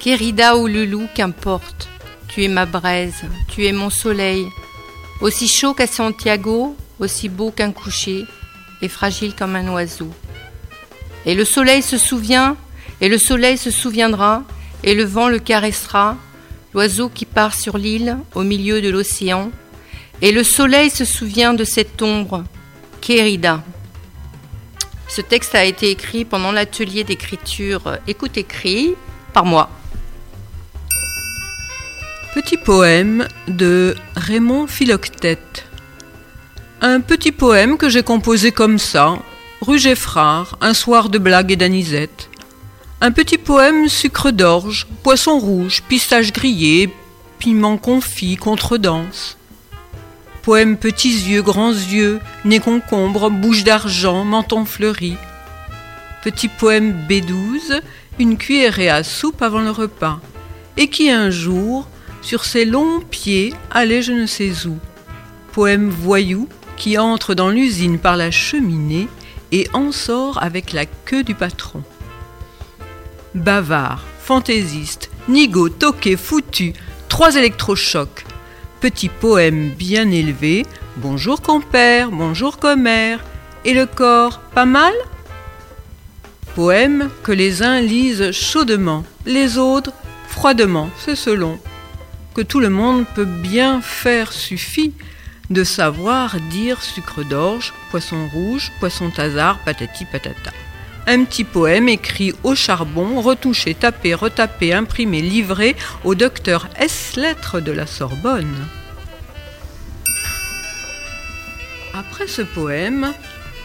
Kérida 0.01 0.57
ou 0.57 0.67
Loulou, 0.67 1.07
qu'importe. 1.15 1.89
Tu 2.29 2.43
es 2.43 2.49
ma 2.49 2.67
braise, 2.67 3.23
tu 3.49 3.67
es 3.67 3.73
mon 3.73 3.91
soleil, 3.91 4.47
aussi 5.21 5.47
chaud 5.47 5.75
qu'à 5.75 5.87
Santiago, 5.87 6.77
aussi 6.99 7.29
beau 7.29 7.51
qu'un 7.51 7.73
coucher, 7.73 8.25
et 8.83 8.89
fragile 8.89 9.35
comme 9.35 9.57
un 9.57 9.69
oiseau. 9.69 10.11
Et 11.27 11.35
le 11.35 11.45
soleil 11.45 11.83
se 11.83 11.99
souvient, 11.99 12.57
et 13.01 13.09
le 13.09 13.19
soleil 13.19 13.57
se 13.57 13.71
souviendra, 13.71 14.43
et 14.83 14.95
le 14.95 15.05
vent 15.05 15.29
le 15.29 15.39
caressera, 15.39 16.17
l'oiseau 16.77 17.09
qui 17.09 17.25
part 17.25 17.55
sur 17.55 17.79
l'île 17.79 18.19
au 18.35 18.43
milieu 18.43 18.83
de 18.83 18.91
l'océan, 18.91 19.51
et 20.21 20.31
le 20.31 20.45
soleil 20.45 20.91
se 20.91 21.07
souvient 21.07 21.55
de 21.55 21.65
cette 21.65 22.03
ombre, 22.03 22.45
Kérida. 23.01 23.65
Ce 25.09 25.23
texte 25.23 25.55
a 25.55 25.65
été 25.65 25.89
écrit 25.89 26.27
pendant 26.27 26.53
l'atelier 26.53 27.03
d'écriture 27.03 27.97
Écoute 28.07 28.37
écrit 28.37 28.95
par 29.33 29.47
moi. 29.47 29.71
Petit 32.35 32.59
poème 32.59 33.27
de 33.49 33.97
Raymond 34.15 34.67
Philoctète. 34.67 35.65
Un 36.83 37.01
petit 37.01 37.33
poème 37.33 37.79
que 37.79 37.89
j'ai 37.89 38.03
composé 38.03 38.53
comme 38.53 38.79
ça, 38.79 39.17
rue 39.63 39.79
Geffrard, 39.79 40.59
un 40.61 40.75
soir 40.75 41.09
de 41.09 41.17
blague 41.17 41.53
et 41.53 41.57
d'anisette. 41.57 42.29
Un 42.99 43.13
petit 43.13 43.37
poème 43.37 43.91
sucre 43.91 44.31
d'orge, 44.31 44.87
poisson 45.03 45.39
rouge, 45.39 45.83
pistache 45.87 46.33
grillé, 46.33 46.89
piment 47.39 47.77
confit, 47.77 48.37
contredanse. 48.37 49.37
Poème 50.41 50.79
petits 50.79 51.29
yeux, 51.29 51.43
grands 51.43 51.75
yeux, 51.75 52.21
nez 52.47 52.59
concombre, 52.59 53.29
bouche 53.29 53.65
d'argent, 53.65 54.25
menton 54.25 54.65
fleuri. 54.65 55.17
Petit 56.25 56.49
poème 56.49 56.97
B12, 57.07 57.83
une 58.19 58.39
cuillerée 58.39 58.89
à 58.89 59.05
soupe 59.05 59.43
avant 59.43 59.61
le 59.61 59.71
repas, 59.71 60.19
et 60.79 60.89
qui 60.89 61.11
un 61.11 61.29
jour, 61.29 61.87
sur 62.23 62.47
ses 62.47 62.65
longs 62.65 63.01
pieds, 63.11 63.53
allait 63.71 64.01
je 64.01 64.13
ne 64.13 64.27
sais 64.27 64.67
où. 64.67 64.79
Poème 65.53 65.91
voyou 65.91 66.49
qui 66.79 66.97
entre 66.97 67.35
dans 67.35 67.51
l'usine 67.51 67.99
par 67.99 68.17
la 68.17 68.31
cheminée 68.31 69.09
et 69.53 69.69
en 69.75 69.93
sort 69.93 70.43
avec 70.43 70.73
la 70.73 70.87
queue 70.87 71.25
du 71.25 71.35
patron. 71.35 71.83
Bavard, 73.37 74.03
fantaisiste, 74.19 75.11
nigo, 75.29 75.69
toqué, 75.69 76.17
foutu, 76.17 76.73
trois 77.11 77.37
électrochocs. 77.37 78.25
Petit 78.81 79.11
poème 79.11 79.71
bien 79.71 80.11
élevé, 80.11 80.65
bonjour 80.97 81.43
compère, 81.43 82.11
bonjour 82.11 82.57
commère, 82.59 83.23
et 83.67 83.75
le 83.75 83.85
corps, 83.85 84.41
pas 84.55 84.65
mal? 84.65 84.95
Poème 86.55 87.11
que 87.23 87.33
les 87.33 87.63
uns 87.63 87.83
lisent 87.83 88.33
chaudement, 88.33 89.05
les 89.27 89.59
autres 89.59 89.93
froidement, 90.29 90.89
c'est 90.99 91.15
selon 91.15 91.59
que 92.35 92.41
tout 92.41 92.61
le 92.61 92.71
monde 92.71 93.05
peut 93.15 93.27
bien 93.27 93.83
faire 93.83 94.33
suffit 94.33 94.95
de 95.51 95.63
savoir 95.63 96.37
dire 96.51 96.83
sucre 96.83 97.23
d'orge, 97.23 97.75
poisson 97.91 98.29
rouge, 98.33 98.73
poisson 98.81 99.11
tazar, 99.11 99.59
patati 99.59 100.07
patata. 100.07 100.53
Un 101.09 101.25
petit 101.25 101.45
poème 101.45 101.89
écrit 101.89 102.35
au 102.43 102.55
charbon, 102.57 103.21
retouché, 103.21 103.75
tapé, 103.75 104.15
retapé, 104.15 104.73
imprimé, 104.73 105.23
livré 105.23 105.77
au 106.05 106.17
docteur 106.17 106.69
S. 106.79 107.15
Lettres 107.17 107.61
de 107.61 107.71
la 107.71 107.87
Sorbonne. 107.87 108.67
Après 111.95 112.27
ce 112.27 112.43
poème, 112.43 113.13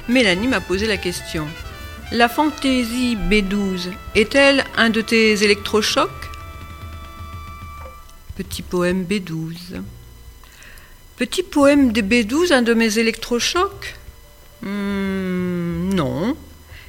Mélanie 0.07 0.47
m'a 0.47 0.61
posé 0.61 0.85
la 0.85 0.97
question. 0.97 1.47
La 2.11 2.29
fantaisie 2.29 3.15
B12 3.15 3.89
est-elle 4.15 4.63
un 4.77 4.89
de 4.89 5.01
tes 5.01 5.43
électrochocs? 5.43 6.09
Petit 8.35 8.61
poème 8.61 9.03
B12. 9.03 9.81
Petit 11.17 11.43
poème 11.43 11.91
de 11.91 12.01
B12, 12.01 12.53
un 12.53 12.61
de 12.61 12.73
mes 12.75 12.99
électrochocs? 12.99 13.95
Hmm, 14.61 15.89
Non. 15.95 16.35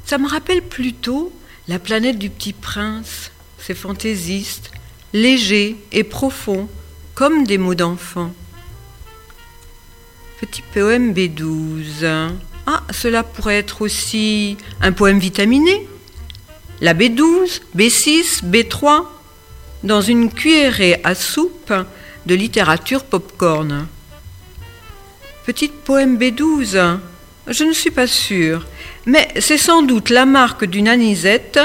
Ça 0.05 0.19
me 0.19 0.29
rappelle 0.29 0.63
plutôt 0.63 1.33
la 1.69 1.79
planète 1.79 2.19
du 2.19 2.31
petit 2.31 2.53
prince. 2.53 3.31
C'est 3.59 3.75
fantaisiste, 3.75 4.71
léger 5.13 5.77
et 5.93 6.05
profond, 6.05 6.69
comme 7.15 7.47
des 7.47 7.59
mots 7.59 7.75
d'enfant. 7.75 8.33
Petit 10.41 10.63
poème 10.75 11.13
B12. 11.13 12.33
Ah, 12.67 12.83
cela 12.91 13.23
pourrait 13.23 13.59
être 13.59 13.83
aussi 13.83 14.57
un 14.81 14.93
poème 14.93 15.19
vitaminé. 15.19 15.87
La 16.81 16.95
B12, 16.95 17.61
B6, 17.77 18.45
B3, 18.45 19.05
dans 19.85 20.01
une 20.01 20.33
cuillerée 20.33 21.01
à 21.05 21.15
soupe 21.15 21.73
de 22.27 22.35
littérature 22.35 23.05
popcorn. 23.05 23.87
Petit 25.47 25.69
poème 25.69 26.19
B12 26.19 26.99
Je 27.47 27.65
ne 27.65 27.73
suis 27.73 27.91
pas 27.91 28.07
sûre, 28.07 28.67
mais 29.07 29.29
c'est 29.41 29.59
sans 29.59 29.83
doute 29.83 30.11
la 30.11 30.27
marque 30.27 30.65
d'une 30.65 30.89
anisette 30.89 31.59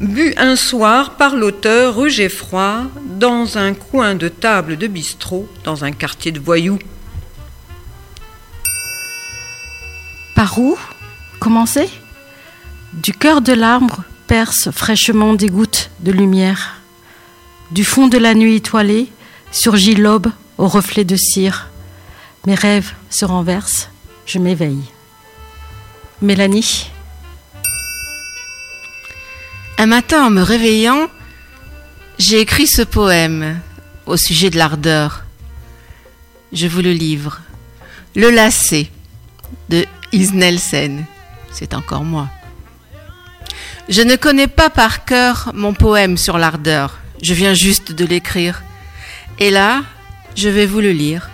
bu 0.00 0.34
un 0.36 0.56
soir 0.56 1.16
par 1.16 1.36
l'auteur 1.36 1.96
rue 1.96 2.10
Geffroy 2.10 2.84
dans 3.04 3.58
un 3.58 3.74
coin 3.74 4.14
de 4.14 4.28
table 4.28 4.76
de 4.76 4.86
bistrot 4.86 5.48
dans 5.64 5.84
un 5.84 5.92
quartier 5.92 6.32
de 6.32 6.40
voyous. 6.40 6.78
Par 10.34 10.58
où 10.58 10.76
commencer? 11.40 11.88
Du 12.92 13.12
cœur 13.12 13.40
de 13.40 13.52
l'arbre 13.52 14.04
percent 14.26 14.72
fraîchement 14.72 15.34
des 15.34 15.48
gouttes 15.48 15.90
de 16.00 16.12
lumière. 16.12 16.76
Du 17.70 17.84
fond 17.84 18.06
de 18.06 18.18
la 18.18 18.34
nuit 18.34 18.56
étoilée 18.56 19.10
surgit 19.50 19.94
l'aube 19.94 20.28
au 20.58 20.68
reflet 20.68 21.04
de 21.04 21.16
cire. 21.16 21.70
Mes 22.46 22.54
rêves 22.54 22.92
se 23.10 23.24
renversent, 23.24 23.90
je 24.26 24.38
m'éveille. 24.38 24.84
Mélanie 26.22 26.90
Un 29.76 29.86
matin, 29.86 30.26
en 30.26 30.30
me 30.30 30.40
réveillant, 30.40 31.08
j'ai 32.18 32.40
écrit 32.40 32.66
ce 32.66 32.80
poème 32.80 33.60
au 34.06 34.16
sujet 34.16 34.48
de 34.48 34.56
l'ardeur. 34.56 35.24
Je 36.54 36.66
vous 36.66 36.80
le 36.80 36.92
livre. 36.92 37.40
Le 38.14 38.30
lacet 38.30 38.90
de 39.68 39.84
Isnelsen. 40.12 41.04
C'est 41.52 41.74
encore 41.74 42.04
moi. 42.04 42.28
Je 43.90 44.00
ne 44.00 44.16
connais 44.16 44.48
pas 44.48 44.70
par 44.70 45.04
cœur 45.04 45.50
mon 45.54 45.74
poème 45.74 46.16
sur 46.16 46.38
l'ardeur. 46.38 46.98
Je 47.22 47.34
viens 47.34 47.52
juste 47.52 47.92
de 47.92 48.06
l'écrire. 48.06 48.62
Et 49.38 49.50
là, 49.50 49.82
je 50.34 50.48
vais 50.48 50.64
vous 50.64 50.80
le 50.80 50.92
lire. 50.92 51.28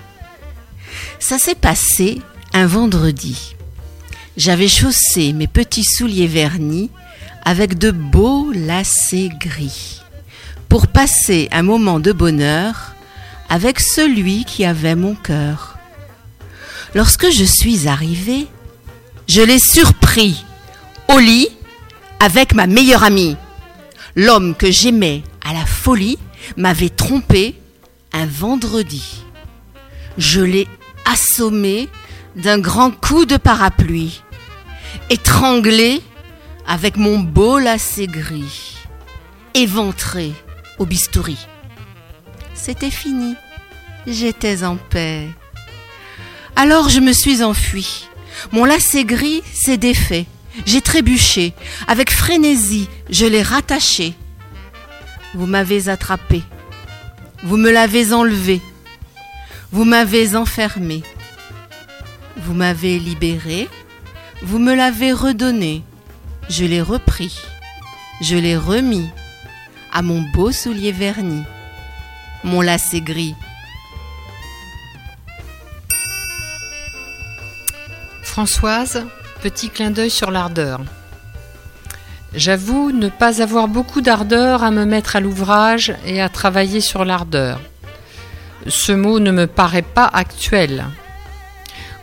Ça 1.21 1.39
s'est 1.39 1.55
passé 1.55 2.21
un 2.53 2.67
vendredi. 2.67 3.55
J'avais 4.37 4.69
chaussé 4.69 5.35
mes 5.35 5.47
petits 5.47 5.85
souliers 5.85 6.27
vernis 6.27 6.91
avec 7.45 7.77
de 7.77 7.91
beaux 7.91 8.51
lacets 8.53 9.29
gris 9.39 10.01
pour 10.71 10.87
passer 10.87 11.49
un 11.53 11.63
moment 11.63 12.01
de 12.01 12.13
bonheur 12.13 12.95
avec 13.51 13.79
celui 13.79 14.47
qui 14.47 14.65
avait 14.65 14.95
mon 14.95 15.15
cœur. 15.15 15.77
Lorsque 16.95 17.31
je 17.31 17.45
suis 17.45 17.89
arrivée, 17.89 18.47
je 19.29 19.43
l'ai 19.43 19.59
surpris 19.59 20.45
au 21.09 21.19
lit 21.19 21.49
avec 22.19 22.55
ma 22.55 22.67
meilleure 22.67 23.05
amie. 23.05 23.37
L'homme 24.17 24.55
que 24.55 24.71
j'aimais 24.71 25.23
à 25.45 25.53
la 25.53 25.67
folie 25.67 26.19
m'avait 26.57 26.89
trompé 26.89 27.55
un 28.15 28.25
vendredi. 28.25 29.25
Je 30.17 30.41
l'ai 30.41 30.69
assommé 31.05 31.91
d'un 32.37 32.59
grand 32.59 32.91
coup 32.91 33.25
de 33.25 33.37
parapluie, 33.37 34.23
étranglé 35.11 36.03
avec 36.67 36.97
mon 36.97 37.19
beau 37.19 37.59
lacet 37.59 38.07
gris, 38.07 38.77
éventré 39.55 40.33
au 40.79 40.87
bistouri. 40.87 41.39
C'était 42.55 42.91
fini, 42.91 43.35
j'étais 44.07 44.65
en 44.65 44.77
paix. 44.77 45.29
Alors 46.57 46.89
je 46.89 47.01
me 47.01 47.13
suis 47.13 47.43
enfuie. 47.43 48.09
Mon 48.53 48.65
lacet 48.65 49.05
gris 49.05 49.43
s'est 49.53 49.77
défait. 49.77 50.27
J'ai 50.67 50.81
trébuché. 50.81 51.55
Avec 51.89 52.11
frénésie, 52.11 52.89
je 53.11 53.27
l'ai 53.27 53.43
rattaché. 53.43 54.15
Vous 55.35 55.47
m'avez 55.47 55.89
attrapé. 55.89 56.43
Vous 57.43 57.57
me 57.57 57.71
l'avez 57.71 58.13
enlevé. 58.13 58.61
Vous 59.73 59.85
m'avez 59.85 60.37
enfermé. 60.37 61.03
Vous 62.37 62.55
m'avez 62.55 62.99
libéré. 62.99 63.69
Vous 64.43 64.59
me 64.59 64.75
l'avez 64.75 65.13
redonné. 65.13 65.83
Je 66.49 66.65
l'ai 66.65 66.83
repris. 66.83 67.41
Je 68.21 68.37
l'ai 68.37 68.57
remis 68.57 69.09
à 69.93 70.03
mon 70.03 70.23
beau 70.33 70.51
soulier 70.51 70.93
verni. 70.93 71.45
Mon 72.45 72.61
lacet 72.61 73.01
gris. 73.01 73.35
Françoise, 78.23 79.05
petit 79.43 79.69
clin 79.69 79.91
d'œil 79.91 80.11
sur 80.11 80.31
l'ardeur. 80.31 80.81
J'avoue 82.35 82.93
ne 82.93 83.11
pas 83.11 83.43
avoir 83.43 83.69
beaucoup 83.69 84.01
d'ardeur 84.01 84.63
à 84.63 84.71
me 84.71 84.87
mettre 84.87 85.17
à 85.17 85.21
l'ouvrage 85.21 85.95
et 86.07 86.23
à 86.23 86.31
travailler 86.31 86.81
sur 86.81 87.05
l'ardeur. 87.05 87.61
Ce 88.67 88.93
mot 88.93 89.21
ne 89.21 89.33
me 89.33 89.47
paraît 89.47 89.83
pas 89.83 90.07
actuel. 90.07 90.87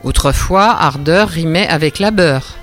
Autrefois, 0.04 0.72
ardeur 0.72 1.30
rimait 1.30 1.68
avec 1.68 2.00
labeur. 2.00 2.56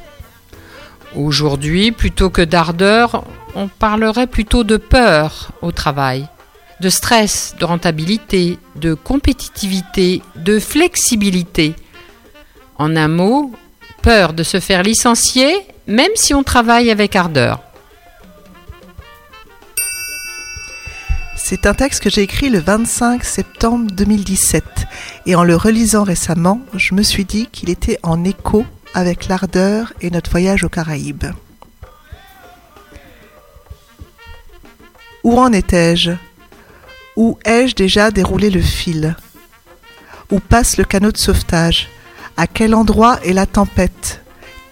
Aujourd'hui, 1.14 1.92
plutôt 1.92 2.30
que 2.30 2.42
d'ardeur, 2.42 3.24
on 3.54 3.68
parlerait 3.68 4.26
plutôt 4.26 4.64
de 4.64 4.76
peur 4.76 5.50
au 5.62 5.72
travail, 5.72 6.26
de 6.80 6.90
stress, 6.90 7.54
de 7.58 7.64
rentabilité, 7.64 8.58
de 8.76 8.94
compétitivité, 8.94 10.22
de 10.36 10.58
flexibilité. 10.58 11.74
En 12.78 12.96
un 12.96 13.08
mot, 13.08 13.52
peur 14.02 14.32
de 14.32 14.42
se 14.42 14.60
faire 14.60 14.82
licencier 14.82 15.56
même 15.86 16.10
si 16.14 16.34
on 16.34 16.42
travaille 16.42 16.90
avec 16.90 17.16
ardeur. 17.16 17.60
C'est 21.48 21.64
un 21.66 21.74
texte 21.74 22.02
que 22.02 22.10
j'ai 22.10 22.22
écrit 22.22 22.50
le 22.50 22.58
25 22.58 23.22
septembre 23.22 23.88
2017 23.92 24.64
et 25.26 25.36
en 25.36 25.44
le 25.44 25.54
relisant 25.54 26.02
récemment, 26.02 26.60
je 26.74 26.92
me 26.92 27.04
suis 27.04 27.24
dit 27.24 27.46
qu'il 27.46 27.70
était 27.70 28.00
en 28.02 28.24
écho 28.24 28.66
avec 28.94 29.28
l'ardeur 29.28 29.92
et 30.00 30.10
notre 30.10 30.28
voyage 30.28 30.64
aux 30.64 30.68
Caraïbes. 30.68 31.26
Où 35.22 35.38
en 35.38 35.52
étais-je? 35.52 36.10
Où 37.14 37.38
ai-je 37.44 37.76
déjà 37.76 38.10
déroulé 38.10 38.50
le 38.50 38.60
fil? 38.60 39.14
Où 40.32 40.40
passe 40.40 40.78
le 40.78 40.84
canot 40.84 41.12
de 41.12 41.16
sauvetage? 41.16 41.90
À 42.36 42.48
quel 42.48 42.74
endroit 42.74 43.20
est 43.22 43.34
la 43.34 43.46
tempête? 43.46 44.20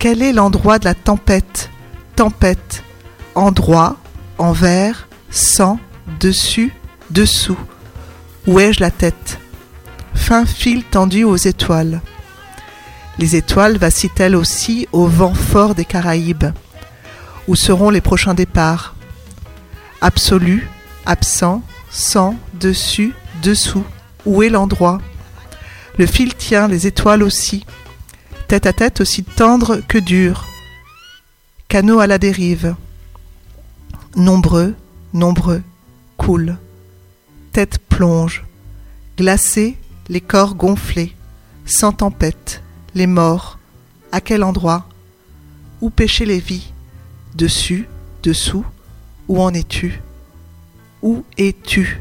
Quel 0.00 0.22
est 0.22 0.32
l'endroit 0.32 0.80
de 0.80 0.86
la 0.86 0.94
tempête? 0.94 1.70
Tempête, 2.16 2.82
endroit, 3.36 3.96
envers, 4.38 5.06
sans, 5.30 5.78
dessus, 6.20 6.72
dessous. 7.10 7.58
Où 8.46 8.60
ai-je 8.60 8.80
la 8.80 8.90
tête? 8.90 9.38
Fin 10.14 10.46
fil 10.46 10.84
tendu 10.84 11.24
aux 11.24 11.36
étoiles. 11.36 12.00
Les 13.18 13.36
étoiles 13.36 13.78
vacillent-elles 13.78 14.36
aussi 14.36 14.88
au 14.92 15.06
vent 15.06 15.34
fort 15.34 15.74
des 15.74 15.84
Caraïbes? 15.84 16.52
Où 17.46 17.54
seront 17.54 17.90
les 17.90 18.00
prochains 18.00 18.34
départs? 18.34 18.94
Absolu, 20.00 20.68
absent, 21.06 21.62
sans, 21.90 22.36
dessus, 22.54 23.14
dessous. 23.42 23.84
Où 24.26 24.42
est 24.42 24.48
l'endroit? 24.48 25.00
Le 25.98 26.06
fil 26.06 26.34
tient 26.34 26.68
les 26.68 26.86
étoiles 26.86 27.22
aussi. 27.22 27.64
Tête 28.48 28.66
à 28.66 28.72
tête 28.72 29.00
aussi 29.00 29.22
tendre 29.22 29.80
que 29.86 29.98
dur. 29.98 30.46
Canot 31.68 32.00
à 32.00 32.06
la 32.06 32.18
dérive. 32.18 32.74
Nombreux, 34.16 34.74
nombreux 35.12 35.62
coule. 36.24 36.56
Tête 37.52 37.78
plonge. 37.78 38.44
Glacés, 39.18 39.76
les 40.08 40.22
corps 40.22 40.54
gonflés. 40.54 41.14
Sans 41.66 41.92
tempête, 41.92 42.62
les 42.94 43.06
morts. 43.06 43.58
À 44.10 44.22
quel 44.22 44.42
endroit? 44.42 44.88
Où 45.82 45.90
pêcher 45.90 46.24
les 46.24 46.40
vies? 46.40 46.72
Dessus, 47.34 47.86
dessous 48.22 48.64
Où 49.28 49.42
en 49.42 49.52
es-tu? 49.52 50.00
Où 51.02 51.24
es-tu? 51.36 52.00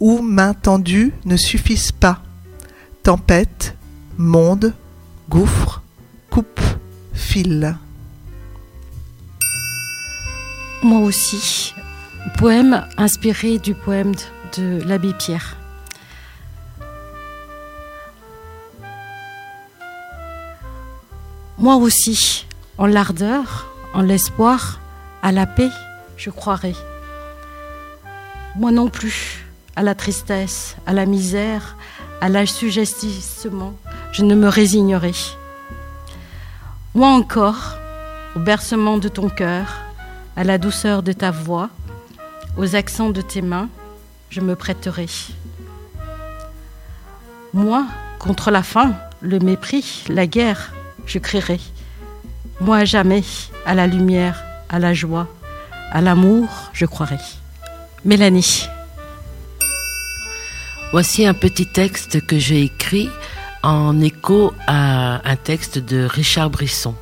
Où 0.00 0.20
main 0.20 0.52
tendue 0.52 1.12
ne 1.24 1.36
suffisent 1.36 1.92
pas? 1.92 2.22
Tempête, 3.04 3.76
monde, 4.18 4.74
gouffre, 5.28 5.80
coupe, 6.28 6.60
fil. 7.12 7.76
Moi 10.82 10.98
aussi, 10.98 11.72
Poème 12.38 12.86
inspiré 12.98 13.58
du 13.58 13.74
poème 13.74 14.12
de, 14.56 14.80
l'abbé 14.86 15.12
Pierre. 15.12 15.56
Moi 21.58 21.76
aussi, 21.76 22.46
en 22.78 22.86
l'ardeur, 22.86 23.66
en 23.92 24.02
l'espoir, 24.02 24.80
à 25.22 25.32
la 25.32 25.46
paix, 25.46 25.70
je 26.16 26.30
croirai. 26.30 26.74
Moi 28.56 28.70
non 28.70 28.88
plus, 28.88 29.44
à 29.74 29.82
la 29.82 29.94
tristesse, 29.94 30.76
à 30.86 30.92
la 30.92 31.06
misère, 31.06 31.76
à 32.20 32.28
l'assujettissement, 32.28 33.74
je 34.12 34.22
ne 34.22 34.36
me 34.36 34.48
résignerai. 34.48 35.12
Moi 36.94 37.08
encore, 37.08 37.76
au 38.36 38.38
bercement 38.38 38.98
de 38.98 39.08
ton 39.08 39.28
cœur, 39.28 39.80
à 40.36 40.44
la 40.44 40.58
douceur 40.58 41.02
de 41.02 41.12
ta 41.12 41.30
voix, 41.30 41.68
aux 42.56 42.76
accents 42.76 43.10
de 43.10 43.20
tes 43.20 43.42
mains, 43.42 43.68
je 44.30 44.40
me 44.40 44.56
prêterai. 44.56 45.06
Moi, 47.52 47.86
contre 48.18 48.50
la 48.50 48.62
faim, 48.62 48.94
le 49.20 49.38
mépris, 49.38 50.04
la 50.08 50.26
guerre, 50.26 50.72
je 51.06 51.18
crierai. 51.18 51.60
Moi 52.60 52.84
jamais, 52.84 53.24
à 53.66 53.74
la 53.74 53.86
lumière, 53.86 54.42
à 54.68 54.78
la 54.78 54.94
joie, 54.94 55.28
à 55.90 56.00
l'amour, 56.00 56.48
je 56.72 56.86
croirai. 56.86 57.18
Mélanie. 58.04 58.68
Voici 60.92 61.26
un 61.26 61.34
petit 61.34 61.66
texte 61.66 62.26
que 62.26 62.38
j'ai 62.38 62.62
écrit 62.62 63.08
en 63.62 64.00
écho 64.00 64.52
à 64.66 65.28
un 65.28 65.36
texte 65.36 65.78
de 65.78 66.04
Richard 66.04 66.50
Brisson. 66.50 66.94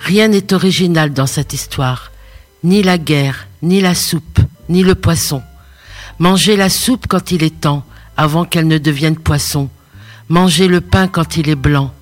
Rien 0.00 0.28
n'est 0.28 0.52
original 0.52 1.12
dans 1.12 1.26
cette 1.26 1.52
histoire 1.52 2.12
ni 2.64 2.82
la 2.82 2.98
guerre, 2.98 3.46
ni 3.62 3.80
la 3.80 3.94
soupe, 3.94 4.40
ni 4.68 4.82
le 4.82 4.94
poisson. 4.94 5.42
Mangez 6.18 6.56
la 6.56 6.68
soupe 6.68 7.06
quand 7.08 7.30
il 7.30 7.42
est 7.42 7.60
temps, 7.60 7.84
avant 8.16 8.44
qu'elle 8.44 8.66
ne 8.66 8.78
devienne 8.78 9.16
poisson. 9.16 9.68
Mangez 10.28 10.66
le 10.68 10.80
pain 10.80 11.08
quand 11.08 11.36
il 11.36 11.48
est 11.48 11.54
blanc. 11.54 11.92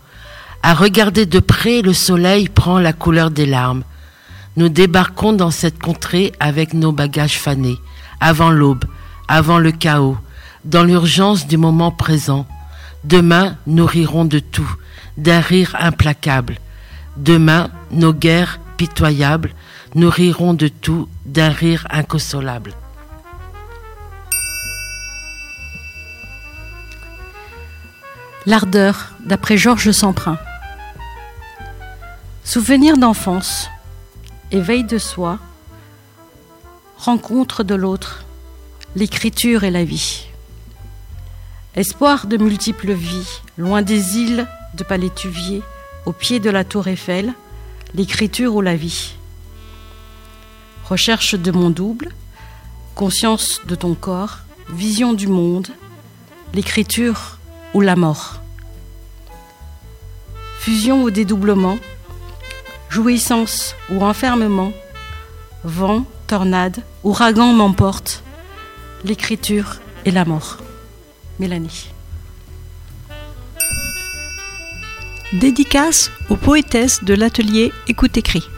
À 0.62 0.75
regarder 0.75 1.27
de 1.27 1.40
près, 1.40 1.83
le 1.83 1.93
soleil 1.93 2.49
prend 2.49 2.79
la 2.79 2.93
couleur 2.93 3.31
des 3.31 3.47
larmes. 3.47 3.83
Nous 4.57 4.69
débarquons 4.69 5.33
dans 5.33 5.51
cette 5.51 5.79
contrée 5.79 6.33
avec 6.40 6.75
nos 6.75 6.93
bagages 6.93 7.38
fanés, 7.38 7.79
avant 8.21 8.51
l'aube, 8.51 8.85
avant 9.29 9.59
le 9.59 9.73
chaos, 9.73 10.17
dans 10.64 10.85
l'urgence 10.85 11.47
du 11.47 11.57
moment 11.57 11.90
présent. 11.90 12.47
Demain, 13.03 13.57
nous 13.67 13.85
rirons 13.85 14.25
de 14.25 14.38
tout, 14.38 14.73
d'un 15.19 15.40
rire 15.40 15.77
implacable. 15.79 16.59
Demain, 17.17 17.69
nos 17.90 18.14
guerres 18.14 18.61
pitoyables 18.77 19.53
nous 19.94 20.11
rirons 20.11 20.54
de 20.54 20.66
tout 20.66 21.09
d'un 21.24 21.50
rire 21.50 21.87
inconsolable. 21.88 22.74
L'ardeur, 28.44 29.12
d'après 29.20 29.57
Georges 29.57 29.92
Semprin. 29.92 30.37
Souvenir 32.42 32.98
d'enfance, 32.98 33.70
éveil 34.50 34.85
de 34.85 34.98
soi, 34.98 35.38
rencontre 36.98 37.62
de 37.62 37.74
l'autre, 37.74 38.24
l'écriture 38.96 39.64
et 39.64 39.70
la 39.70 39.85
vie. 39.85 40.26
Espoir 41.74 42.26
de 42.26 42.37
multiples 42.37 42.92
vies, 42.92 43.40
loin 43.57 43.83
des 43.83 44.18
îles 44.18 44.46
de 44.74 44.85
Palétuvier, 44.85 45.62
au 46.04 46.12
pied 46.12 46.40
de 46.40 46.50
la 46.50 46.64
tour 46.64 46.88
Eiffel, 46.88 47.33
l'écriture 47.94 48.54
ou 48.57 48.61
la 48.61 48.76
vie 48.76 49.14
recherche 50.88 51.35
de 51.35 51.51
mon 51.51 51.70
double, 51.70 52.11
conscience 52.94 53.61
de 53.66 53.75
ton 53.75 53.94
corps, 53.94 54.40
vision 54.70 55.12
du 55.12 55.27
monde, 55.27 55.68
l'écriture 56.53 57.38
ou 57.73 57.81
la 57.81 57.97
mort. 57.97 58.40
Fusion 60.61 61.03
ou 61.03 61.11
dédoublement, 61.11 61.79
jouissance 62.88 63.75
ou 63.90 64.03
enfermement, 64.03 64.73
vent, 65.64 66.05
tornade, 66.27 66.83
ouragan 67.03 67.53
m'emporte, 67.53 68.23
l'écriture 69.05 69.77
et 70.05 70.11
la 70.11 70.25
mort. 70.25 70.59
Mélanie. 71.38 71.90
Dédicace 75.33 76.12
aux 76.31 76.37
poétesses 76.37 77.03
de 77.03 77.12
l'atelier 77.12 77.73
Écoute-écrit. 77.88 78.49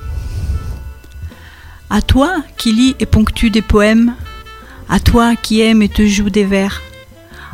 À 1.88 2.02
toi 2.02 2.42
qui 2.56 2.72
lis 2.72 2.96
et 2.98 3.06
ponctue 3.06 3.50
des 3.50 3.62
poèmes, 3.62 4.14
à 4.88 4.98
toi 4.98 5.36
qui 5.36 5.60
aimes 5.60 5.82
et 5.82 5.88
te 5.88 6.06
joue 6.06 6.30
des 6.30 6.44
vers, 6.44 6.82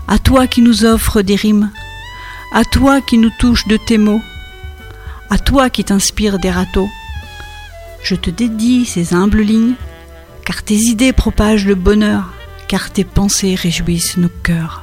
à 0.09 0.19
toi 0.19 0.47
qui 0.47 0.63
nous 0.63 0.85
offre 0.85 1.21
des 1.21 1.37
rimes, 1.37 1.71
à 2.53 2.65
toi 2.65 3.01
qui 3.01 3.19
nous 3.19 3.31
touche 3.39 3.67
de 3.67 3.77
tes 3.77 3.99
mots, 3.99 4.23
à 5.29 5.39
toi 5.39 5.69
qui 5.69 5.85
t'inspire 5.85 6.39
des 6.39 6.51
râteaux, 6.51 6.89
je 8.03 8.15
te 8.15 8.31
dédie 8.31 8.87
ces 8.87 9.15
humbles 9.15 9.43
lignes, 9.43 9.75
car 10.45 10.63
tes 10.63 10.77
idées 10.77 11.13
propagent 11.13 11.67
le 11.67 11.75
bonheur, 11.75 12.33
car 12.69 12.91
tes 12.91 13.05
pensées 13.05 13.55
réjouissent 13.55 14.17
nos 14.17 14.31
cœurs. 14.43 14.82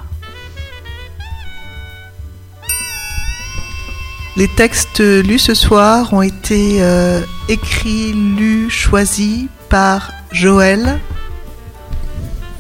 Les 4.40 4.48
textes 4.48 5.02
lus 5.02 5.38
ce 5.38 5.54
soir 5.54 6.14
ont 6.14 6.22
été 6.22 6.82
euh, 6.82 7.22
écrits, 7.50 8.14
lus, 8.14 8.70
choisis 8.70 9.48
par 9.68 10.14
Joël, 10.32 10.98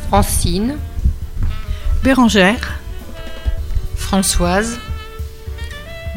Francine, 0.10 0.76
Bérangère, 2.04 2.82
Françoise, 3.96 4.78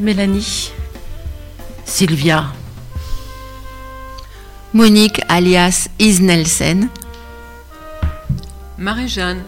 Mélanie, 0.01 0.73
Sylvia, 1.85 2.47
Monique 4.73 5.21
alias 5.29 5.87
Isnelsen, 6.01 6.89
Marie-Jeanne, 8.79 9.45